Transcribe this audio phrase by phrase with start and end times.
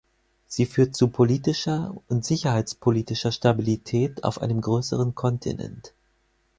[0.47, 5.93] Sie führt zu politischer und sicherheitspolitischer Stabilität auf einem größeren Kontinent.